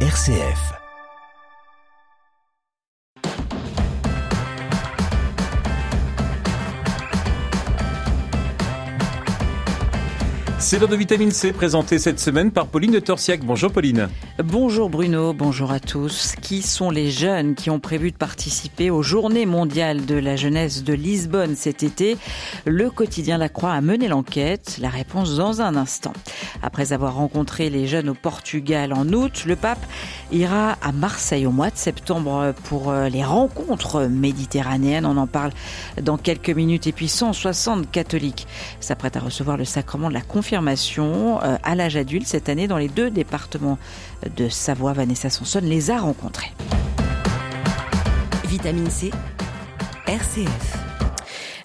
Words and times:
RCF. 0.00 0.85
C'est 10.66 10.80
l'heure 10.80 10.88
de 10.88 10.96
vitamine 10.96 11.30
C 11.30 11.52
présenté 11.52 11.96
cette 12.00 12.18
semaine 12.18 12.50
par 12.50 12.66
Pauline 12.66 12.90
de 12.90 12.98
Torsiac. 12.98 13.44
Bonjour 13.44 13.70
Pauline. 13.70 14.08
Bonjour 14.42 14.90
Bruno, 14.90 15.32
bonjour 15.32 15.70
à 15.70 15.78
tous. 15.78 16.34
Qui 16.42 16.60
sont 16.60 16.90
les 16.90 17.08
jeunes 17.08 17.54
qui 17.54 17.70
ont 17.70 17.78
prévu 17.78 18.10
de 18.10 18.16
participer 18.16 18.90
aux 18.90 19.00
Journées 19.00 19.46
mondiales 19.46 20.06
de 20.06 20.16
la 20.16 20.34
jeunesse 20.34 20.82
de 20.82 20.92
Lisbonne 20.92 21.54
cet 21.54 21.84
été? 21.84 22.16
Le 22.64 22.90
quotidien 22.90 23.38
La 23.38 23.48
Croix 23.48 23.74
a 23.74 23.80
mené 23.80 24.08
l'enquête. 24.08 24.78
La 24.80 24.88
réponse 24.88 25.36
dans 25.36 25.62
un 25.62 25.76
instant. 25.76 26.14
Après 26.64 26.92
avoir 26.92 27.14
rencontré 27.14 27.70
les 27.70 27.86
jeunes 27.86 28.08
au 28.08 28.14
Portugal 28.14 28.92
en 28.92 29.06
août, 29.12 29.44
le 29.46 29.54
pape 29.54 29.86
ira 30.32 30.76
à 30.82 30.90
Marseille 30.90 31.46
au 31.46 31.52
mois 31.52 31.70
de 31.70 31.76
septembre 31.76 32.52
pour 32.64 32.90
euh, 32.90 33.08
les 33.08 33.22
rencontres 33.22 34.06
méditerranéennes. 34.06 35.06
On 35.06 35.16
en 35.16 35.28
parle 35.28 35.52
dans 36.02 36.18
quelques 36.18 36.50
minutes. 36.50 36.88
Et 36.88 36.92
puis 36.92 37.06
160 37.06 37.88
catholiques 37.88 38.48
s'apprêtent 38.80 39.16
à 39.16 39.20
recevoir 39.20 39.56
le 39.56 39.64
sacrement 39.64 40.08
de 40.08 40.14
la 40.14 40.22
confirmation 40.22 40.55
euh, 41.42 41.56
à 41.62 41.74
l'âge 41.74 41.96
adulte 41.96 42.26
cette 42.26 42.48
année 42.48 42.68
dans 42.68 42.78
les 42.78 42.88
deux 42.88 43.10
départements 43.10 43.78
de 44.36 44.48
Savoie. 44.48 44.92
Vanessa 44.92 45.30
Sanson 45.30 45.60
les 45.62 45.90
a 45.90 45.98
rencontrés. 45.98 46.52
Vitamine 48.44 48.90
C, 48.90 49.10
RCF. 50.06 50.85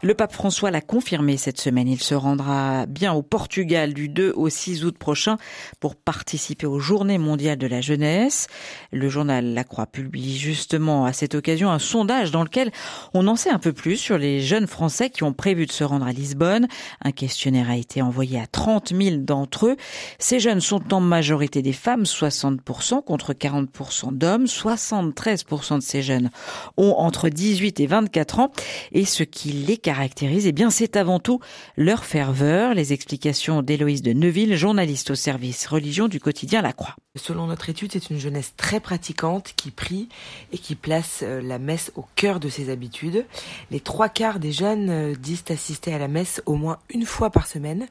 Le 0.03 0.15
pape 0.15 0.33
François 0.33 0.71
l'a 0.71 0.81
confirmé 0.81 1.37
cette 1.37 1.61
semaine. 1.61 1.87
Il 1.87 2.01
se 2.01 2.15
rendra 2.15 2.87
bien 2.87 3.13
au 3.13 3.21
Portugal 3.21 3.93
du 3.93 4.09
2 4.09 4.33
au 4.35 4.49
6 4.49 4.83
août 4.83 4.97
prochain 4.97 5.37
pour 5.79 5.95
participer 5.95 6.65
aux 6.65 6.79
Journées 6.79 7.19
mondiales 7.19 7.59
de 7.59 7.67
la 7.67 7.81
jeunesse. 7.81 8.47
Le 8.91 9.09
journal 9.09 9.53
La 9.53 9.63
Croix 9.63 9.85
publie 9.85 10.35
justement 10.35 11.05
à 11.05 11.13
cette 11.13 11.35
occasion 11.35 11.69
un 11.69 11.77
sondage 11.77 12.31
dans 12.31 12.41
lequel 12.41 12.71
on 13.13 13.27
en 13.27 13.35
sait 13.35 13.51
un 13.51 13.59
peu 13.59 13.73
plus 13.73 13.95
sur 13.95 14.17
les 14.17 14.41
jeunes 14.41 14.65
Français 14.65 15.11
qui 15.11 15.21
ont 15.21 15.33
prévu 15.33 15.67
de 15.67 15.71
se 15.71 15.83
rendre 15.83 16.07
à 16.07 16.13
Lisbonne. 16.13 16.67
Un 17.03 17.11
questionnaire 17.11 17.69
a 17.69 17.77
été 17.77 18.01
envoyé 18.01 18.39
à 18.39 18.47
30 18.47 18.95
000 18.99 19.17
d'entre 19.17 19.67
eux. 19.67 19.77
Ces 20.17 20.39
jeunes 20.39 20.61
sont 20.61 20.95
en 20.95 20.99
majorité 20.99 21.61
des 21.61 21.73
femmes, 21.73 22.03
60% 22.05 23.03
contre 23.03 23.33
40% 23.33 24.17
d'hommes. 24.17 24.45
73% 24.45 25.75
de 25.75 25.83
ces 25.83 26.01
jeunes 26.01 26.31
ont 26.77 26.95
entre 26.97 27.29
18 27.29 27.79
et 27.79 27.85
24 27.85 28.39
ans. 28.39 28.51
Et 28.93 29.05
ce 29.05 29.21
qui 29.21 29.51
les 29.51 29.77
caractérise, 29.91 30.47
eh 30.47 30.53
bien, 30.53 30.69
c'est 30.69 30.95
avant 30.95 31.19
tout 31.19 31.41
leur 31.75 32.05
ferveur. 32.05 32.73
Les 32.73 32.93
explications 32.93 33.61
d'Héloïse 33.61 34.01
de 34.01 34.13
Neuville, 34.13 34.55
journaliste 34.55 35.11
au 35.11 35.15
service 35.15 35.67
religion 35.67 36.07
du 36.07 36.21
quotidien 36.21 36.61
La 36.61 36.71
Croix. 36.71 36.95
Selon 37.17 37.47
notre 37.47 37.69
étude, 37.69 37.91
c'est 37.91 38.09
une 38.09 38.17
jeunesse 38.17 38.53
très 38.55 38.79
pratiquante 38.79 39.51
qui 39.57 39.69
prie 39.69 40.07
et 40.53 40.57
qui 40.57 40.75
place 40.75 41.23
euh, 41.23 41.41
la 41.41 41.59
messe 41.59 41.91
au 41.97 42.05
cœur 42.15 42.39
de 42.39 42.47
ses 42.47 42.69
habitudes. 42.69 43.25
Les 43.69 43.81
trois 43.81 44.07
quarts 44.07 44.39
des 44.39 44.53
jeunes 44.53 44.89
euh, 44.89 45.13
disent 45.13 45.43
assister 45.49 45.93
à 45.93 45.97
la 45.97 46.07
messe 46.07 46.41
au 46.45 46.55
moins 46.55 46.77
une 46.89 47.05
fois 47.05 47.29
par 47.29 47.45
semaine. 47.45 47.87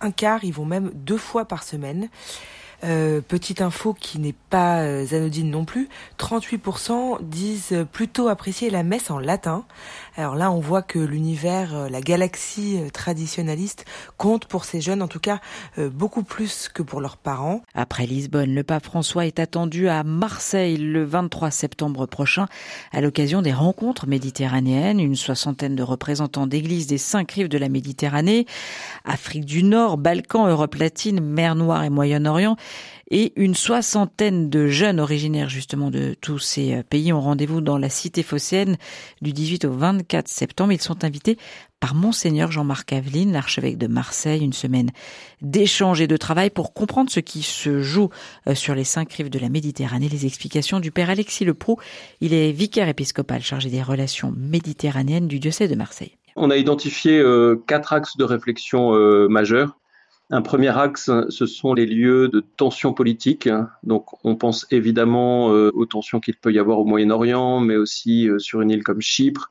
Un 0.00 0.12
quart, 0.12 0.44
ils 0.44 0.54
vont 0.54 0.64
même 0.64 0.92
deux 0.94 1.18
fois 1.18 1.44
par 1.44 1.62
semaine. 1.62 2.08
Euh, 2.84 3.20
petite 3.20 3.60
info 3.60 3.94
qui 3.94 4.18
n'est 4.18 4.34
pas 4.50 4.76
anodine 5.12 5.50
non 5.50 5.64
plus, 5.64 5.88
38% 6.18 7.22
disent 7.22 7.86
plutôt 7.92 8.28
apprécier 8.28 8.68
la 8.68 8.82
messe 8.82 9.10
en 9.10 9.18
latin. 9.18 9.64
Alors 10.16 10.36
là, 10.36 10.50
on 10.50 10.60
voit 10.60 10.82
que 10.82 10.98
l'univers, 10.98 11.74
euh, 11.74 11.88
la 11.88 12.00
galaxie 12.00 12.78
traditionnaliste 12.92 13.84
compte 14.16 14.46
pour 14.46 14.64
ces 14.64 14.80
jeunes, 14.80 15.02
en 15.02 15.08
tout 15.08 15.20
cas 15.20 15.40
beaucoup 15.78 16.22
plus 16.22 16.68
que 16.72 16.82
pour 16.82 17.00
leurs 17.00 17.16
parents. 17.16 17.62
Après 17.74 18.06
Lisbonne, 18.06 18.54
le 18.54 18.62
pape 18.62 18.84
François 18.84 19.26
est 19.26 19.38
attendu 19.38 19.88
à 19.88 20.04
Marseille 20.04 20.76
le 20.76 21.04
23 21.04 21.50
septembre 21.50 22.06
prochain 22.06 22.46
à 22.92 23.00
l'occasion 23.00 23.42
des 23.42 23.52
rencontres 23.52 24.06
méditerranéennes. 24.06 25.00
Une 25.00 25.16
soixantaine 25.16 25.74
de 25.74 25.82
représentants 25.82 26.46
d'églises 26.46 26.86
des 26.86 26.98
cinq 26.98 27.32
rives 27.32 27.48
de 27.48 27.58
la 27.58 27.68
Méditerranée, 27.68 28.46
Afrique 29.04 29.44
du 29.44 29.62
Nord, 29.62 29.98
Balkans, 29.98 30.48
Europe 30.48 30.74
latine, 30.76 31.20
mer 31.20 31.54
Noire 31.54 31.84
et 31.84 31.90
Moyen-Orient 31.90 32.56
et 33.10 33.32
une 33.36 33.54
soixantaine 33.54 34.48
de 34.48 34.68
jeunes 34.68 35.00
originaires 35.00 35.48
justement 35.48 35.90
de 35.90 36.14
tous 36.20 36.38
ces 36.38 36.74
euh, 36.74 36.82
pays 36.82 37.12
ont 37.12 37.20
rendez-vous 37.20 37.60
dans 37.60 37.78
la 37.78 37.88
cité 37.88 38.22
phocéenne 38.22 38.76
du 39.20 39.32
18 39.32 39.66
au 39.66 39.72
24 39.72 40.28
septembre. 40.28 40.72
Ils 40.72 40.80
sont 40.80 41.04
invités 41.04 41.38
par 41.80 41.94
Monseigneur 41.94 42.50
Jean-Marc 42.50 42.92
Aveline, 42.92 43.32
l'archevêque 43.32 43.76
de 43.76 43.86
Marseille, 43.86 44.42
une 44.42 44.52
semaine 44.52 44.90
d'échange 45.42 46.00
et 46.00 46.06
de 46.06 46.16
travail 46.16 46.50
pour 46.50 46.72
comprendre 46.72 47.10
ce 47.10 47.20
qui 47.20 47.42
se 47.42 47.82
joue 47.82 48.08
euh, 48.48 48.54
sur 48.54 48.74
les 48.74 48.84
cinq 48.84 49.12
rives 49.12 49.30
de 49.30 49.38
la 49.38 49.48
Méditerranée. 49.48 50.08
Les 50.08 50.26
explications 50.26 50.80
du 50.80 50.90
père 50.90 51.10
Alexis 51.10 51.44
Leproux. 51.44 51.76
Il 52.20 52.32
est 52.32 52.52
vicaire 52.52 52.88
épiscopal 52.88 53.42
chargé 53.42 53.68
des 53.68 53.82
relations 53.82 54.32
méditerranéennes 54.36 55.28
du 55.28 55.40
diocèse 55.40 55.70
de 55.70 55.76
Marseille. 55.76 56.16
On 56.36 56.50
a 56.50 56.56
identifié 56.56 57.18
euh, 57.18 57.62
quatre 57.66 57.92
axes 57.92 58.16
de 58.16 58.24
réflexion 58.24 58.92
majeurs. 59.28 59.76
Un 60.30 60.40
premier 60.40 60.76
axe, 60.76 61.10
ce 61.28 61.46
sont 61.46 61.74
les 61.74 61.84
lieux 61.84 62.28
de 62.28 62.40
tension 62.40 62.94
politique. 62.94 63.48
Donc, 63.82 64.06
on 64.24 64.36
pense 64.36 64.66
évidemment 64.70 65.52
euh, 65.52 65.70
aux 65.74 65.84
tensions 65.84 66.18
qu'il 66.18 66.36
peut 66.36 66.52
y 66.52 66.58
avoir 66.58 66.78
au 66.78 66.86
Moyen-Orient, 66.86 67.60
mais 67.60 67.76
aussi 67.76 68.28
euh, 68.28 68.38
sur 68.38 68.62
une 68.62 68.70
île 68.70 68.82
comme 68.82 69.02
Chypre. 69.02 69.50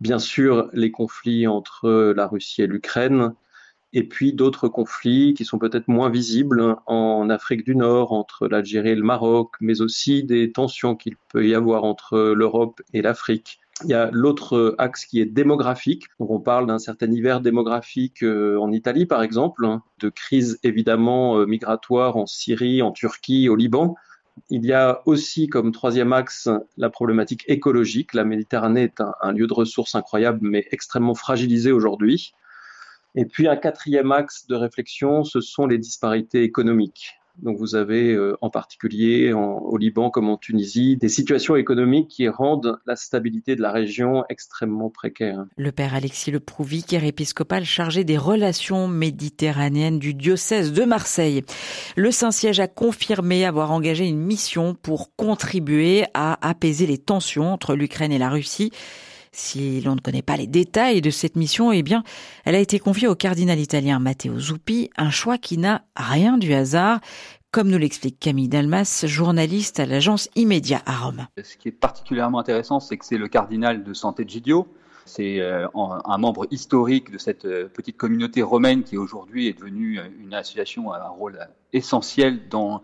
Bien 0.00 0.18
sûr, 0.18 0.68
les 0.74 0.90
conflits 0.90 1.46
entre 1.46 2.12
la 2.14 2.26
Russie 2.26 2.60
et 2.60 2.66
l'Ukraine, 2.66 3.32
et 3.94 4.02
puis 4.02 4.34
d'autres 4.34 4.68
conflits 4.68 5.32
qui 5.34 5.46
sont 5.46 5.58
peut-être 5.58 5.88
moins 5.88 6.10
visibles 6.10 6.76
en 6.86 7.30
Afrique 7.30 7.64
du 7.64 7.74
Nord, 7.74 8.12
entre 8.12 8.48
l'Algérie 8.48 8.90
et 8.90 8.94
le 8.94 9.02
Maroc, 9.02 9.54
mais 9.60 9.80
aussi 9.80 10.24
des 10.24 10.52
tensions 10.52 10.94
qu'il 10.94 11.16
peut 11.30 11.46
y 11.46 11.54
avoir 11.54 11.84
entre 11.84 12.18
l'Europe 12.34 12.82
et 12.92 13.00
l'Afrique. 13.00 13.61
Il 13.84 13.90
y 13.90 13.94
a 13.94 14.10
l'autre 14.12 14.74
axe 14.78 15.06
qui 15.06 15.20
est 15.20 15.26
démographique. 15.26 16.04
Donc 16.18 16.30
on 16.30 16.40
parle 16.40 16.66
d'un 16.66 16.78
certain 16.78 17.10
hiver 17.10 17.40
démographique 17.40 18.22
euh, 18.22 18.58
en 18.58 18.72
Italie, 18.72 19.06
par 19.06 19.22
exemple, 19.22 19.64
hein, 19.64 19.82
de 20.00 20.08
crise 20.08 20.58
évidemment 20.62 21.38
euh, 21.38 21.46
migratoire 21.46 22.16
en 22.16 22.26
Syrie, 22.26 22.82
en 22.82 22.92
Turquie, 22.92 23.48
au 23.48 23.56
Liban. 23.56 23.94
Il 24.50 24.64
y 24.64 24.72
a 24.72 25.02
aussi 25.06 25.48
comme 25.48 25.72
troisième 25.72 26.12
axe 26.12 26.48
la 26.76 26.90
problématique 26.90 27.44
écologique. 27.48 28.14
La 28.14 28.24
Méditerranée 28.24 28.84
est 28.84 29.02
un 29.20 29.32
lieu 29.32 29.46
de 29.46 29.52
ressources 29.52 29.94
incroyable, 29.94 30.40
mais 30.42 30.66
extrêmement 30.70 31.14
fragilisé 31.14 31.70
aujourd'hui. 31.70 32.32
Et 33.14 33.26
puis 33.26 33.46
un 33.46 33.56
quatrième 33.56 34.10
axe 34.10 34.46
de 34.46 34.54
réflexion, 34.54 35.24
ce 35.24 35.40
sont 35.40 35.66
les 35.66 35.78
disparités 35.78 36.42
économiques. 36.44 37.21
Donc 37.40 37.58
vous 37.58 37.74
avez 37.74 38.12
euh, 38.12 38.36
en 38.40 38.50
particulier 38.50 39.32
au 39.32 39.76
Liban 39.76 40.10
comme 40.10 40.28
en 40.28 40.36
Tunisie 40.36 40.96
des 40.96 41.08
situations 41.08 41.56
économiques 41.56 42.08
qui 42.08 42.28
rendent 42.28 42.78
la 42.86 42.96
stabilité 42.96 43.56
de 43.56 43.62
la 43.62 43.72
région 43.72 44.24
extrêmement 44.28 44.90
précaire. 44.90 45.44
Le 45.56 45.72
père 45.72 45.94
Alexis 45.94 46.30
Le 46.30 46.40
vicaire 46.60 47.04
épiscopal 47.04 47.64
chargé 47.64 48.04
des 48.04 48.18
relations 48.18 48.86
méditerranéennes 48.88 49.98
du 49.98 50.14
diocèse 50.14 50.72
de 50.72 50.84
Marseille. 50.84 51.42
Le 51.96 52.10
Saint-Siège 52.10 52.60
a 52.60 52.68
confirmé 52.68 53.44
avoir 53.44 53.72
engagé 53.72 54.06
une 54.06 54.20
mission 54.20 54.74
pour 54.74 55.14
contribuer 55.16 56.04
à 56.14 56.46
apaiser 56.46 56.86
les 56.86 56.98
tensions 56.98 57.52
entre 57.52 57.74
l'Ukraine 57.74 58.12
et 58.12 58.18
la 58.18 58.30
Russie. 58.30 58.72
Si 59.34 59.80
l'on 59.80 59.94
ne 59.94 60.00
connaît 60.00 60.20
pas 60.20 60.36
les 60.36 60.46
détails 60.46 61.00
de 61.00 61.08
cette 61.08 61.36
mission, 61.36 61.72
eh 61.72 61.82
bien, 61.82 62.04
elle 62.44 62.54
a 62.54 62.58
été 62.58 62.78
confiée 62.78 63.08
au 63.08 63.14
cardinal 63.14 63.58
italien 63.58 63.98
Matteo 63.98 64.38
Zuppi, 64.38 64.90
un 64.98 65.08
choix 65.08 65.38
qui 65.38 65.56
n'a 65.56 65.86
rien 65.96 66.36
du 66.36 66.52
hasard, 66.52 67.00
comme 67.50 67.68
nous 67.68 67.78
l'explique 67.78 68.20
Camille 68.20 68.48
Dalmas, 68.48 69.04
journaliste 69.06 69.80
à 69.80 69.86
l'agence 69.86 70.28
Immédiat 70.36 70.82
à 70.84 70.98
Rome. 70.98 71.26
Ce 71.42 71.56
qui 71.56 71.68
est 71.68 71.72
particulièrement 71.72 72.40
intéressant, 72.40 72.78
c'est 72.78 72.98
que 72.98 73.06
c'est 73.06 73.16
le 73.16 73.26
cardinal 73.28 73.84
de 73.84 73.94
Sant'Egidio, 73.94 74.68
c'est 75.06 75.40
euh, 75.40 75.66
un 75.74 76.18
membre 76.18 76.46
historique 76.50 77.10
de 77.10 77.16
cette 77.16 77.46
euh, 77.46 77.68
petite 77.68 77.96
communauté 77.96 78.42
romaine 78.42 78.82
qui 78.84 78.98
aujourd'hui 78.98 79.48
est 79.48 79.58
devenue 79.58 79.98
une 80.20 80.34
association 80.34 80.92
à 80.92 80.98
un 80.98 81.08
rôle 81.08 81.38
essentiel 81.72 82.48
dans 82.50 82.82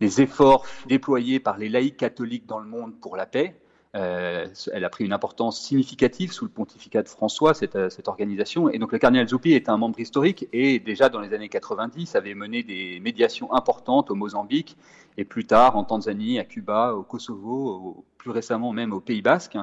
les 0.00 0.20
efforts 0.20 0.66
déployés 0.88 1.38
par 1.38 1.56
les 1.56 1.68
laïcs 1.68 1.96
catholiques 1.96 2.46
dans 2.46 2.58
le 2.58 2.68
monde 2.68 2.94
pour 3.00 3.16
la 3.16 3.26
paix. 3.26 3.54
Euh, 3.98 4.46
elle 4.72 4.84
a 4.84 4.90
pris 4.90 5.04
une 5.04 5.12
importance 5.12 5.60
significative 5.60 6.32
sous 6.32 6.44
le 6.44 6.50
pontificat 6.50 7.02
de 7.02 7.08
François, 7.08 7.52
cette, 7.52 7.74
euh, 7.74 7.88
organisation. 8.06 8.68
Et 8.68 8.78
donc 8.78 8.92
le 8.92 8.98
cardinal 8.98 9.28
Zuppi 9.28 9.52
est 9.52 9.68
un 9.68 9.76
membre 9.76 9.98
historique 9.98 10.46
et 10.52 10.78
déjà 10.78 11.08
dans 11.08 11.20
les 11.20 11.34
années 11.34 11.48
90 11.48 12.14
avait 12.14 12.34
mené 12.34 12.62
des 12.62 13.00
médiations 13.00 13.52
importantes 13.52 14.10
au 14.10 14.14
Mozambique 14.14 14.76
et 15.16 15.24
plus 15.24 15.46
tard 15.46 15.76
en 15.76 15.82
Tanzanie, 15.82 16.38
à 16.38 16.44
Cuba, 16.44 16.94
au 16.94 17.02
Kosovo, 17.02 18.04
plus 18.18 18.30
récemment 18.30 18.72
même 18.72 18.92
au 18.92 19.00
Pays 19.00 19.20
Basque. 19.20 19.58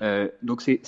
Euh, 0.00 0.28
donc 0.42 0.62
c'est 0.62 0.80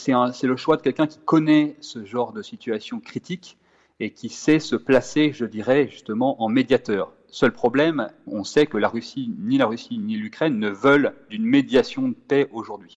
le 0.44 0.56
choix 0.56 0.76
de 0.79 0.82
quelqu'un 0.82 1.06
qui 1.06 1.19
connaît 1.19 1.76
ce 1.81 2.05
genre 2.05 2.32
de 2.32 2.40
situation 2.40 3.00
critique 3.00 3.58
et 4.00 4.12
qui 4.12 4.31
sait 4.31 4.61
se 4.61 4.76
placer, 4.76 5.32
je 5.32 5.44
dirais, 5.44 5.88
justement 5.90 6.43
en 6.43 6.49
médiateur. 6.49 7.12
Seul 7.30 7.52
problème, 7.52 8.08
on 8.26 8.42
sait 8.42 8.66
que 8.66 8.78
la 8.78 8.88
Russie, 8.88 9.30
ni 9.38 9.58
la 9.58 9.66
Russie 9.66 9.98
ni 9.98 10.16
l'Ukraine 10.16 10.58
ne 10.58 10.70
veulent 10.70 11.14
d'une 11.28 11.44
médiation 11.44 12.08
de 12.08 12.14
paix 12.14 12.48
aujourd'hui. 12.52 12.98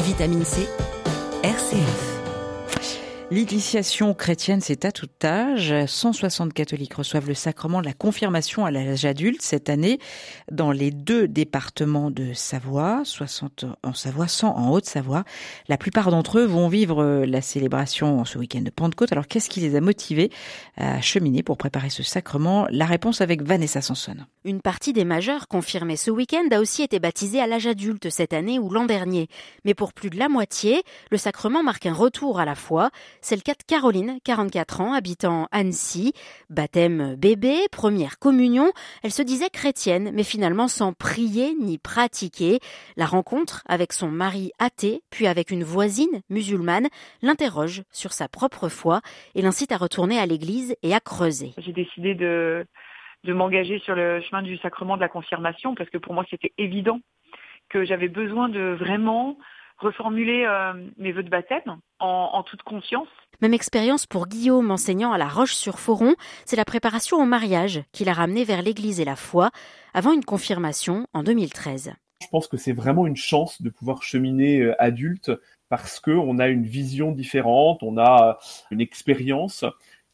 Vitamine 0.00 0.44
C, 0.44 0.66
RCF. 1.42 2.15
L'initiation 3.32 4.14
chrétienne, 4.14 4.60
c'est 4.60 4.84
à 4.84 4.92
tout 4.92 5.08
âge. 5.24 5.74
160 5.86 6.52
catholiques 6.52 6.94
reçoivent 6.94 7.26
le 7.26 7.34
sacrement 7.34 7.80
de 7.80 7.86
la 7.86 7.92
confirmation 7.92 8.64
à 8.64 8.70
l'âge 8.70 9.04
adulte 9.04 9.42
cette 9.42 9.68
année 9.68 9.98
dans 10.52 10.70
les 10.70 10.92
deux 10.92 11.26
départements 11.26 12.12
de 12.12 12.32
Savoie, 12.34 13.02
60 13.04 13.64
en 13.82 13.94
Savoie, 13.94 14.28
100 14.28 14.56
en 14.56 14.70
Haute-Savoie. 14.70 15.24
La 15.66 15.76
plupart 15.76 16.12
d'entre 16.12 16.38
eux 16.38 16.44
vont 16.44 16.68
vivre 16.68 17.24
la 17.24 17.40
célébration 17.40 18.24
ce 18.24 18.38
week-end 18.38 18.60
de 18.60 18.70
Pentecôte. 18.70 19.10
Alors 19.10 19.26
qu'est-ce 19.26 19.50
qui 19.50 19.58
les 19.58 19.74
a 19.74 19.80
motivés 19.80 20.30
à 20.76 21.00
cheminer 21.00 21.42
pour 21.42 21.58
préparer 21.58 21.90
ce 21.90 22.04
sacrement? 22.04 22.68
La 22.70 22.86
réponse 22.86 23.20
avec 23.22 23.42
Vanessa 23.42 23.82
Sanson. 23.82 24.18
Une 24.44 24.60
partie 24.60 24.92
des 24.92 25.04
majeurs 25.04 25.48
confirmés 25.48 25.96
ce 25.96 26.12
week-end 26.12 26.46
a 26.52 26.60
aussi 26.60 26.84
été 26.84 27.00
baptisée 27.00 27.40
à 27.40 27.48
l'âge 27.48 27.66
adulte 27.66 28.08
cette 28.08 28.32
année 28.32 28.60
ou 28.60 28.70
l'an 28.70 28.84
dernier. 28.84 29.26
Mais 29.64 29.74
pour 29.74 29.92
plus 29.92 30.10
de 30.10 30.16
la 30.16 30.28
moitié, 30.28 30.84
le 31.10 31.18
sacrement 31.18 31.64
marque 31.64 31.86
un 31.86 31.92
retour 31.92 32.38
à 32.38 32.44
la 32.44 32.54
foi. 32.54 32.90
C'est 33.20 33.36
le 33.36 33.42
cas 33.42 33.54
de 33.54 33.62
Caroline, 33.66 34.18
44 34.24 34.80
ans, 34.80 34.92
habitant 34.92 35.48
Annecy. 35.52 36.12
Baptême 36.50 37.16
bébé, 37.16 37.56
première 37.72 38.18
communion. 38.18 38.72
Elle 39.02 39.10
se 39.10 39.22
disait 39.22 39.50
chrétienne, 39.50 40.10
mais 40.14 40.24
finalement 40.24 40.68
sans 40.68 40.92
prier 40.92 41.54
ni 41.54 41.78
pratiquer. 41.78 42.58
La 42.96 43.06
rencontre 43.06 43.62
avec 43.66 43.92
son 43.92 44.08
mari 44.08 44.52
athée, 44.58 45.02
puis 45.10 45.26
avec 45.26 45.50
une 45.50 45.64
voisine 45.64 46.22
musulmane, 46.30 46.88
l'interroge 47.22 47.82
sur 47.90 48.12
sa 48.12 48.28
propre 48.28 48.68
foi 48.68 49.00
et 49.34 49.42
l'incite 49.42 49.72
à 49.72 49.76
retourner 49.76 50.18
à 50.18 50.26
l'église 50.26 50.74
et 50.82 50.94
à 50.94 51.00
creuser. 51.00 51.52
J'ai 51.58 51.72
décidé 51.72 52.14
de, 52.14 52.66
de 53.24 53.32
m'engager 53.32 53.78
sur 53.80 53.94
le 53.94 54.20
chemin 54.22 54.42
du 54.42 54.56
sacrement 54.58 54.96
de 54.96 55.02
la 55.02 55.08
confirmation 55.08 55.74
parce 55.74 55.90
que 55.90 55.98
pour 55.98 56.14
moi 56.14 56.24
c'était 56.30 56.52
évident 56.58 57.00
que 57.68 57.84
j'avais 57.84 58.08
besoin 58.08 58.48
de 58.48 58.76
vraiment 58.78 59.36
reformuler 59.78 60.44
euh, 60.44 60.72
mes 60.96 61.12
vœux 61.12 61.22
de 61.22 61.28
baptême 61.30 61.80
en, 61.98 62.42
toute 62.42 62.62
conscience. 62.62 63.08
Même 63.40 63.54
expérience 63.54 64.06
pour 64.06 64.28
Guillaume, 64.28 64.70
enseignant 64.70 65.12
à 65.12 65.18
La 65.18 65.28
Roche-sur-Foron. 65.28 66.14
C'est 66.44 66.56
la 66.56 66.64
préparation 66.64 67.18
au 67.18 67.26
mariage 67.26 67.82
qui 67.92 68.04
l'a 68.04 68.12
ramené 68.12 68.44
vers 68.44 68.62
l'Église 68.62 69.00
et 69.00 69.04
la 69.04 69.16
foi 69.16 69.50
avant 69.94 70.12
une 70.12 70.24
confirmation 70.24 71.06
en 71.12 71.22
2013. 71.22 71.94
Je 72.22 72.28
pense 72.28 72.48
que 72.48 72.56
c'est 72.56 72.72
vraiment 72.72 73.06
une 73.06 73.16
chance 73.16 73.60
de 73.60 73.68
pouvoir 73.68 74.02
cheminer 74.02 74.62
euh, 74.62 74.74
adulte 74.82 75.30
parce 75.68 76.00
qu'on 76.00 76.38
a 76.38 76.48
une 76.48 76.64
vision 76.64 77.12
différente, 77.12 77.82
on 77.82 77.98
a 77.98 78.38
une 78.70 78.80
expérience 78.80 79.64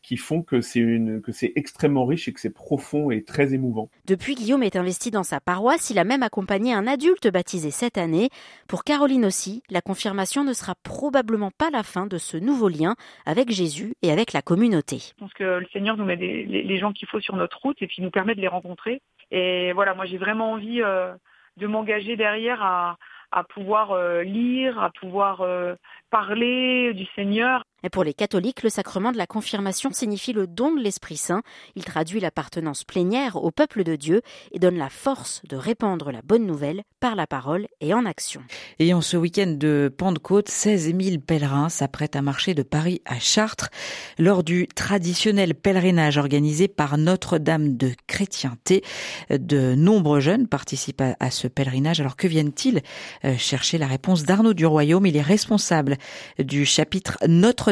qui 0.03 0.17
font 0.17 0.43
que 0.43 0.61
c'est 0.61 0.81
une 0.81 1.23
que 1.23 1.33
c'est 1.33 1.53
extrêmement 1.57 2.05
riche 2.05 2.29
et 2.29 2.33
que 2.33 2.41
c'est 2.41 2.53
profond 2.53 3.11
et 3.11 3.23
très 3.23 3.55
émouvant. 3.55 3.89
Depuis, 4.07 4.35
Guillaume 4.35 4.63
est 4.63 4.77
investi 4.77 5.11
dans 5.11 5.23
sa 5.23 5.41
paroisse. 5.41 5.91
Il 5.91 5.99
a 5.99 6.05
même 6.05 6.23
accompagné 6.23 6.75
un 6.75 6.87
adulte 6.87 7.29
baptisé 7.29 7.71
cette 7.71 7.99
année. 7.99 8.29
Pour 8.69 8.85
Caroline 8.85 9.25
aussi, 9.25 9.63
la 9.71 9.81
confirmation 9.81 10.45
ne 10.45 10.53
sera 10.53 10.75
probablement 10.83 11.51
pas 11.51 11.71
la 11.71 11.83
fin 11.83 12.07
de 12.07 12.19
ce 12.19 12.37
nouveau 12.37 12.69
lien 12.69 12.95
avec 13.27 13.51
Jésus 13.51 13.95
et 14.03 14.11
avec 14.11 14.33
la 14.33 14.43
communauté. 14.43 14.99
Je 14.99 15.15
pense 15.19 15.35
que 15.35 15.61
le 15.61 15.67
Seigneur 15.73 15.97
nous 15.97 16.05
met 16.05 16.17
les, 16.17 16.79
gens 16.79 16.93
qu'il 16.93 17.09
faut 17.09 17.21
sur 17.21 17.37
notre 17.37 17.61
route 17.61 17.81
et 17.81 17.87
puis 17.87 18.03
nous 18.03 18.11
permet 18.11 18.35
de 18.35 18.41
les 18.41 18.49
rencontrer. 18.49 19.03
Et 19.31 19.73
voilà, 19.73 19.95
moi 19.95 20.05
j'ai 20.07 20.19
vraiment 20.19 20.53
envie 20.53 20.83
euh, 20.83 21.13
de 21.57 21.67
m'engager 21.67 22.17
derrière 22.17 22.63
à, 22.63 22.97
à 23.33 23.45
pouvoir 23.45 23.93
euh, 23.93 24.23
lire, 24.23 24.79
à 24.79 24.91
pouvoir 24.91 25.41
euh, 25.41 25.75
parler 26.11 26.93
du 26.95 27.07
Seigneur. 27.17 27.65
Et 27.85 27.91
pour 27.91 28.05
les 28.05 28.15
catholiques, 28.15 28.63
le 28.63 28.71
sacrement 28.71 29.13
de 29.13 29.19
la 29.19 29.27
confirmation 29.27 29.91
signifie 29.93 30.33
le 30.33 30.47
don 30.47 30.75
de 30.75 30.81
l'Esprit 30.81 31.17
Saint. 31.17 31.43
Il 31.75 31.85
traduit 31.85 32.21
l'appartenance 32.21 32.85
plénière 32.85 33.37
au 33.37 33.51
peuple 33.51 33.85
de 33.85 33.97
Dieu 33.97 34.23
et 34.53 34.59
donne 34.59 34.77
la 34.77 34.89
force 34.89 35.43
de 35.49 35.57
répandre 35.57 36.13
la 36.13 36.23
bonne 36.23 36.47
nouvelle 36.47 36.83
par 37.01 37.17
la 37.17 37.27
parole 37.27 37.67
et 37.81 37.93
en 37.93 38.07
action. 38.07 38.43
Et 38.79 38.95
en 38.95 39.01
ce 39.01 39.17
week-end 39.17 39.55
de 39.59 39.93
Pentecôte, 39.97 40.49
16 40.49 40.95
000 40.97 41.19
pèlerins 41.19 41.69
s'apprêtent 41.69 42.17
à 42.17 42.23
marcher 42.23 42.55
de 42.55 42.63
Paris 42.63 43.03
à 43.05 43.19
Chartres 43.19 43.71
lors 44.19 44.45
du 44.45 44.69
traditionnel 44.69 45.55
pèlerinage 45.55 46.19
organisé 46.19 46.69
par 46.69 46.99
Notre-Dame 46.99 47.77
de 47.77 47.91
Chrétienté. 48.07 48.85
De 49.31 49.75
nombreux 49.75 50.21
jeunes 50.21 50.47
participent 50.47 51.03
à 51.19 51.31
ce 51.31 51.49
pèlerinage. 51.49 52.01
Alors 52.01 52.17
que 52.17 52.29
viennent-ils 52.29 52.83
euh, 53.25 53.37
chercher 53.37 53.79
la 53.79 53.87
réponse 53.87 54.23
d'Arnaud 54.25 54.55
du 54.55 54.67
Royaume? 54.67 55.07
Il 55.07 55.17
est 55.17 55.23
responsable 55.23 55.97
du 56.39 56.65
chapitre 56.65 57.19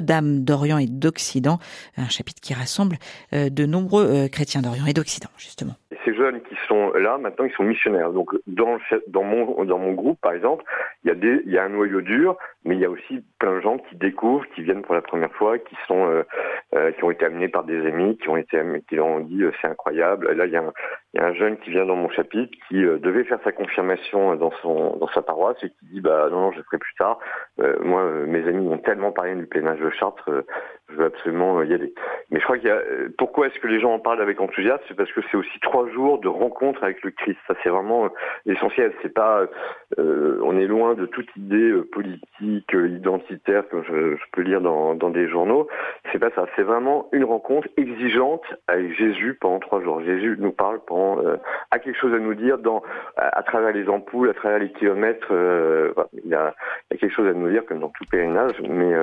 Notre-Dame 0.00 0.44
d'Orient 0.44 0.78
et 0.78 0.86
d'Occident, 0.86 1.58
un 1.96 2.08
chapitre 2.08 2.40
qui 2.40 2.54
rassemble 2.54 2.96
euh, 3.34 3.50
de 3.50 3.66
nombreux 3.66 4.04
euh, 4.04 4.28
chrétiens 4.28 4.62
d'Orient 4.62 4.86
et 4.86 4.94
d'Occident, 4.94 5.28
justement 5.36 5.74
ces 6.04 6.14
jeunes 6.14 6.40
qui 6.42 6.54
sont 6.66 6.92
là, 6.92 7.18
maintenant, 7.18 7.44
ils 7.44 7.52
sont 7.52 7.62
missionnaires. 7.62 8.10
Donc, 8.10 8.30
dans, 8.46 8.78
mon, 9.22 9.64
dans 9.64 9.78
mon 9.78 9.92
groupe, 9.92 10.18
par 10.20 10.32
exemple, 10.32 10.64
il 11.04 11.42
y, 11.46 11.58
a 11.58 11.64
un 11.64 11.68
noyau 11.68 12.00
dur, 12.00 12.36
mais 12.64 12.74
il 12.74 12.80
y 12.80 12.84
a 12.84 12.90
aussi 12.90 13.22
plein 13.38 13.56
de 13.56 13.60
gens 13.60 13.76
qui 13.78 13.96
découvrent, 13.96 14.46
qui 14.54 14.62
viennent 14.62 14.82
pour 14.82 14.94
la 14.94 15.02
première 15.02 15.32
fois, 15.32 15.58
qui 15.58 15.76
sont, 15.86 16.24
euh, 16.74 16.92
qui 16.92 17.04
ont 17.04 17.10
été 17.10 17.26
amenés 17.26 17.48
par 17.48 17.64
des 17.64 17.86
amis, 17.86 18.16
qui 18.16 18.28
ont 18.28 18.36
été, 18.36 18.58
qui 18.88 18.96
leur 18.96 19.06
ont 19.06 19.20
dit 19.20 19.42
c'est 19.60 19.68
incroyable. 19.68 20.32
Là, 20.32 20.46
il 20.46 20.52
y, 20.52 20.56
a 20.56 20.62
un, 20.62 20.72
il 21.14 21.20
y 21.20 21.24
a 21.24 21.26
un 21.26 21.34
jeune 21.34 21.56
qui 21.58 21.70
vient 21.70 21.86
dans 21.86 21.96
mon 21.96 22.08
chapitre 22.10 22.56
qui 22.68 22.84
euh, 22.84 22.98
devait 22.98 23.24
faire 23.24 23.40
sa 23.42 23.52
confirmation 23.52 24.36
dans 24.36 24.52
son, 24.62 24.96
dans 24.96 25.08
sa 25.08 25.22
paroisse 25.22 25.56
et 25.62 25.70
qui 25.70 25.86
dit 25.92 26.00
bah 26.00 26.28
non, 26.30 26.40
non 26.40 26.52
je 26.52 26.62
ferai 26.62 26.78
plus 26.78 26.94
tard. 26.94 27.18
moi, 27.82 28.04
mes 28.26 28.46
amis 28.46 28.66
m'ont 28.66 28.78
tellement 28.78 29.12
parlé 29.12 29.34
du 29.34 29.46
plénage 29.46 29.80
de 29.80 29.90
Chartres, 29.90 30.30
je 30.88 30.94
veux 30.96 31.04
absolument 31.04 31.62
y 31.62 31.74
aller. 31.74 31.92
Mais 32.30 32.38
je 32.38 32.44
crois 32.44 32.58
qu'il 32.58 32.68
y 32.68 32.72
a, 32.72 32.80
pourquoi 33.18 33.46
est-ce 33.46 33.58
que 33.58 33.66
les 33.66 33.80
gens 33.80 33.92
en 33.92 33.98
parlent 33.98 34.22
avec 34.22 34.40
enthousiasme? 34.40 34.82
C'est 34.88 34.96
parce 34.96 35.12
que 35.12 35.20
c'est 35.30 35.36
aussi 35.36 35.60
trois 35.60 35.88
jours 35.90 36.18
de 36.18 36.28
rencontre 36.28 36.82
avec 36.82 37.02
le 37.02 37.10
Christ. 37.10 37.38
Ça, 37.46 37.54
c'est 37.62 37.68
vraiment 37.68 38.08
essentiel. 38.46 38.92
C'est 39.02 39.14
pas, 39.14 39.46
on 39.98 40.56
est 40.58 40.66
loin 40.66 40.94
de 40.94 41.06
toute 41.06 41.28
idée 41.36 41.72
politique, 41.92 42.72
identitaire, 42.72 43.68
comme 43.68 43.84
je, 43.84 44.16
peux 44.32 44.42
lire 44.42 44.60
dans, 44.60 44.94
dans 44.94 45.10
des 45.10 45.28
journaux. 45.28 45.68
C'est 46.12 46.18
pas 46.18 46.30
ça. 46.30 46.46
C'est 46.56 46.62
vraiment 46.62 47.08
une 47.12 47.24
rencontre 47.24 47.68
exigeante 47.76 48.44
avec 48.68 48.96
Jésus 48.96 49.36
pendant 49.40 49.58
trois 49.58 49.82
jours. 49.82 50.02
Jésus 50.02 50.36
nous 50.38 50.52
parle 50.52 50.80
pendant, 50.86 50.99
a 51.70 51.78
quelque 51.78 51.98
chose 51.98 52.14
à 52.14 52.18
nous 52.18 52.34
dire 52.34 52.58
dans, 52.58 52.82
à, 53.16 53.42
travers 53.42 53.72
les 53.72 53.88
ampoules, 53.88 54.30
à 54.30 54.34
travers 54.34 54.58
les 54.58 54.72
kilomètres. 54.72 55.32
a, 55.32 56.08
il, 56.24 56.30
y 56.30 56.34
a, 56.34 56.54
quelque 56.90 57.14
chose 57.14 57.28
à 57.28 57.32
nous 57.32 57.50
dire 57.50 57.64
comme 57.66 57.80
dans 57.80 57.88
tout 57.90 58.04
pèlerinage, 58.10 58.60
mais 58.68 58.94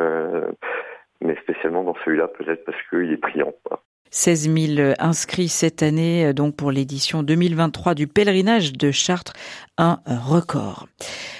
mais 1.21 1.35
spécialement 1.41 1.83
dans 1.83 1.95
celui-là, 2.05 2.27
peut-être 2.27 2.63
parce 2.65 2.77
qu'il 2.89 3.11
est 3.11 3.17
priant. 3.17 3.51
16 4.11 4.49
000 4.75 4.93
inscrits 4.99 5.49
cette 5.49 5.83
année, 5.83 6.33
donc 6.33 6.55
pour 6.55 6.71
l'édition 6.71 7.23
2023 7.23 7.93
du 7.93 8.07
pèlerinage 8.07 8.73
de 8.73 8.91
Chartres, 8.91 9.33
un 9.77 9.99
record. 10.07 10.87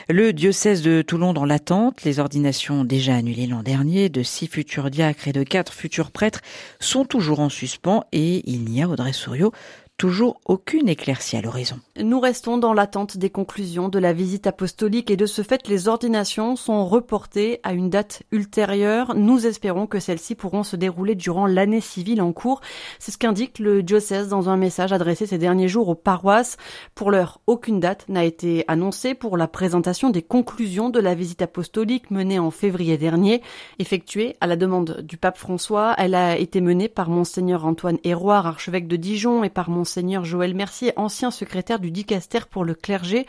Le 0.10 0.34
diocèse 0.34 0.82
de 0.82 1.02
Toulon 1.02 1.34
dans 1.34 1.46
l'attente, 1.46 2.04
les 2.04 2.20
ordinations 2.20 2.84
déjà 2.84 3.16
annulées 3.16 3.48
l'an 3.48 3.64
dernier 3.64 4.10
de 4.10 4.22
six 4.22 4.48
futurs 4.48 4.90
diacres 4.90 5.28
et 5.28 5.34
de 5.34 5.44
quatre 5.44 5.74
futurs 5.74 6.12
prêtres 6.12 6.42
sont 6.80 7.06
toujours 7.06 7.40
en 7.40 7.50
suspens 7.50 8.04
et 8.12 8.42
il 8.50 8.66
n'y 8.66 8.84
a, 8.84 8.88
Audrey 8.88 9.14
Souriau, 9.14 9.52
toujours 9.98 10.40
aucune 10.46 10.88
éclaircie 10.88 11.38
à 11.38 11.42
l'horizon. 11.42 11.80
Nous 12.00 12.20
restons 12.20 12.60
dans 12.60 12.74
l'attente 12.74 13.18
des 13.18 13.32
conclusions 13.32 13.90
de 13.90 13.98
la 13.98 14.14
visite 14.14 14.46
apostolique 14.46 15.10
et 15.10 15.18
de 15.18 15.26
ce 15.26 15.42
fait 15.42 15.68
les 15.68 15.88
ordinations 15.88 16.56
sont 16.56 16.86
reportées 16.86 17.60
à 17.64 17.74
une 17.74 17.90
date 17.90 18.22
ultérieure. 18.32 19.16
Nous 19.16 19.48
espérons 19.48 19.88
que 19.88 20.00
celles-ci 20.00 20.36
pourront 20.36 20.62
se 20.62 20.76
dérouler 20.76 21.16
durant 21.16 21.48
l'année 21.48 21.82
civile 21.82 22.22
en 22.22 22.32
cours. 22.32 22.62
C'est 23.00 23.12
ce 23.12 23.18
qu'indique 23.18 23.58
le 23.58 23.82
diocèse 23.82 24.30
dans 24.30 24.50
un 24.50 24.58
message 24.58 24.94
adressé 24.94 25.26
ces 25.26 25.40
derniers 25.40 25.68
jours 25.68 25.90
aux 25.90 25.96
paroisses. 25.96 26.58
Pour 26.94 27.10
l'heure, 27.10 27.42
aucune 27.48 27.80
date 27.80 28.06
n'a 28.08 28.24
été 28.24 28.66
annoncée 28.68 29.16
pour 29.16 29.36
la 29.36 29.48
présentation 29.48 30.12
des 30.12 30.22
conclusions 30.22 30.92
de 30.92 31.00
la 31.00 31.16
visite 31.16 31.42
apostolique 31.42 32.12
menée 32.12 32.38
en 32.38 32.52
février 32.52 33.00
dernier. 33.00 33.42
Effectuée 33.80 34.36
à 34.42 34.48
la 34.48 34.58
demande 34.58 35.02
du 35.02 35.18
pape 35.18 35.40
François, 35.40 35.96
elle 35.98 36.14
a 36.14 36.38
été 36.38 36.62
menée 36.62 36.88
par 36.88 37.10
monseigneur 37.10 37.66
Antoine 37.66 37.98
Héroard, 38.04 38.46
archevêque 38.46 38.88
de 38.88 38.96
Dijon 38.96 39.44
et 39.44 39.50
par 39.50 39.72
Monseigneur 39.72 39.87
Joël 40.24 40.54
Mercier, 40.54 40.94
ancien 40.96 41.32
secrétaire 41.32 41.80
du 41.80 41.92
dicaster 41.92 42.40
pour 42.50 42.66
le 42.66 42.76
clergé. 42.76 43.26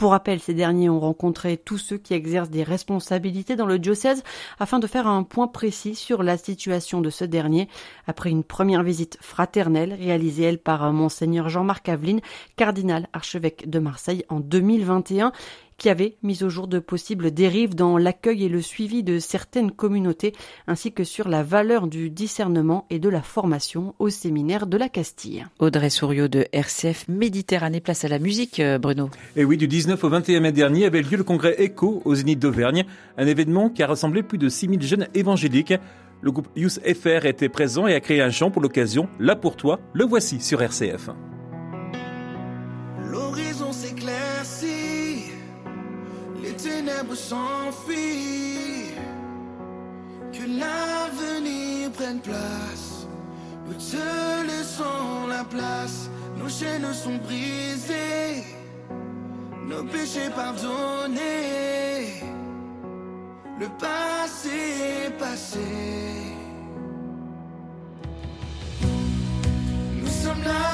Pour 0.00 0.12
rappel, 0.12 0.40
ces 0.40 0.54
derniers 0.54 0.88
ont 0.88 0.98
rencontré 0.98 1.58
tous 1.58 1.76
ceux 1.76 1.98
qui 1.98 2.14
exercent 2.14 2.48
des 2.48 2.62
responsabilités 2.62 3.54
dans 3.54 3.66
le 3.66 3.78
diocèse 3.78 4.22
afin 4.58 4.78
de 4.78 4.86
faire 4.86 5.06
un 5.06 5.24
point 5.24 5.46
précis 5.46 5.94
sur 5.94 6.22
la 6.22 6.38
situation 6.38 7.02
de 7.02 7.10
ce 7.10 7.26
dernier 7.26 7.68
après 8.06 8.30
une 8.30 8.42
première 8.42 8.82
visite 8.82 9.18
fraternelle 9.20 9.92
réalisée 9.92 10.44
elle 10.44 10.58
par 10.58 10.90
Monseigneur 10.94 11.50
Jean-Marc 11.50 11.90
Aveline, 11.90 12.22
cardinal 12.56 13.08
archevêque 13.12 13.68
de 13.68 13.78
Marseille 13.78 14.24
en 14.30 14.40
2021 14.40 15.32
qui 15.80 15.88
avait 15.88 16.18
mis 16.22 16.44
au 16.44 16.50
jour 16.50 16.68
de 16.68 16.78
possibles 16.78 17.30
dérives 17.30 17.74
dans 17.74 17.96
l'accueil 17.96 18.44
et 18.44 18.48
le 18.50 18.60
suivi 18.60 19.02
de 19.02 19.18
certaines 19.18 19.72
communautés, 19.72 20.34
ainsi 20.66 20.92
que 20.92 21.04
sur 21.04 21.26
la 21.26 21.42
valeur 21.42 21.86
du 21.86 22.10
discernement 22.10 22.86
et 22.90 22.98
de 22.98 23.08
la 23.08 23.22
formation 23.22 23.94
au 23.98 24.10
séminaire 24.10 24.66
de 24.66 24.76
la 24.76 24.90
Castille. 24.90 25.46
Audrey 25.58 25.88
Souriau 25.88 26.28
de 26.28 26.46
RCF 26.52 27.08
Méditerranée, 27.08 27.80
place 27.80 28.04
à 28.04 28.08
la 28.08 28.18
musique, 28.18 28.60
euh, 28.60 28.76
Bruno. 28.76 29.08
Et 29.36 29.44
oui, 29.46 29.56
du 29.56 29.66
19 29.66 29.89
au 29.92 30.08
21 30.08 30.40
mai 30.40 30.52
dernier 30.52 30.84
avait 30.86 31.02
lieu 31.02 31.16
le 31.16 31.24
congrès 31.24 31.56
ECHO 31.58 32.02
aux 32.04 32.14
Zénith 32.14 32.38
d'Auvergne, 32.38 32.84
un 33.18 33.26
événement 33.26 33.68
qui 33.68 33.82
a 33.82 33.86
rassemblé 33.86 34.22
plus 34.22 34.38
de 34.38 34.48
6000 34.48 34.82
jeunes 34.82 35.08
évangéliques. 35.14 35.74
Le 36.22 36.30
groupe 36.30 36.48
Youth 36.54 36.78
FR 36.84 37.26
était 37.26 37.48
présent 37.48 37.86
et 37.86 37.94
a 37.94 38.00
créé 38.00 38.20
un 38.20 38.30
chant 38.30 38.50
pour 38.50 38.62
l'occasion, 38.62 39.08
Là 39.18 39.34
pour 39.34 39.56
toi, 39.56 39.80
le 39.92 40.04
voici 40.04 40.40
sur 40.40 40.62
RCF. 40.62 41.10
L'horizon 43.10 43.72
s'éclaircit, 43.72 45.32
les 46.42 46.52
ténèbres 46.52 47.14
s'enfuient, 47.14 48.94
que 50.32 50.42
l'avenir 50.46 51.90
prenne 51.92 52.20
place, 52.20 53.08
nous 53.66 53.74
te 53.74 54.46
laissons 54.46 55.26
la 55.28 55.44
place, 55.44 56.10
nos 56.38 56.48
chaînes 56.48 56.92
sont 56.92 57.16
brisées. 57.16 58.59
Nos 59.70 59.84
péchés 59.84 60.30
pardonnés, 60.34 62.24
le 63.60 63.68
passé 63.78 65.12
passé. 65.16 65.60
Nous 70.00 70.08
sommes 70.08 70.42
là. 70.42 70.69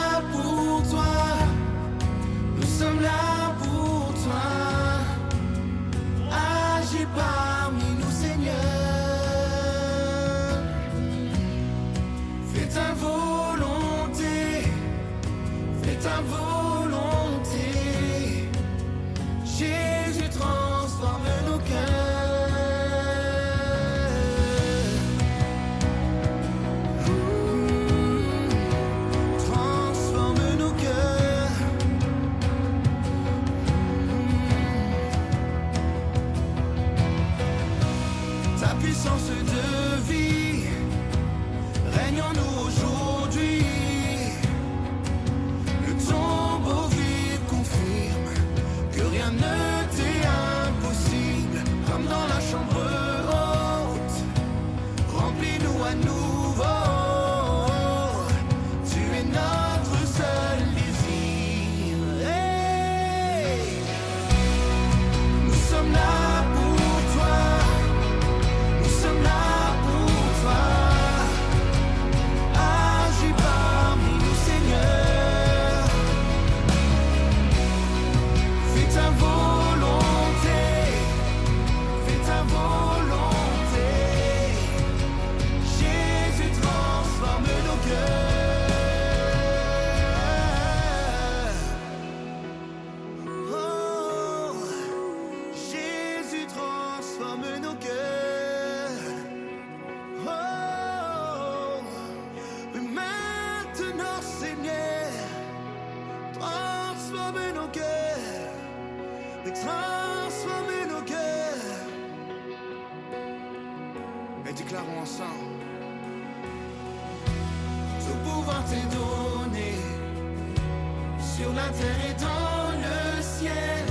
la 121.67 121.73
terre 121.73 122.03
et 122.09 122.15
dans 122.21 122.71
le 122.85 123.23
ciel, 123.23 123.85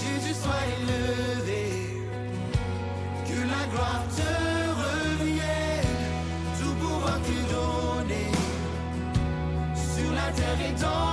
Jésus 0.00 0.34
soit 0.34 0.64
élevé. 0.78 1.64
Que 3.26 3.40
la 3.52 3.62
gloire 3.72 4.04
te 4.16 4.30
revienne, 4.84 5.96
tout 6.58 6.74
pouvoir 6.74 7.18
te 7.28 7.38
donné, 7.52 8.26
sur 9.74 10.12
la 10.12 10.30
terre 10.32 10.60
et 10.68 10.80
dans 10.80 11.09